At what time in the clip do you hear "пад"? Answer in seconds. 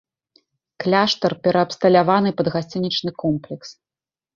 2.43-2.47